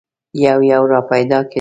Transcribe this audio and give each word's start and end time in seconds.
یو 0.45 0.59
یو 0.71 0.83
را 0.91 0.99
پیدا 1.11 1.39
کېدل. 1.41 1.49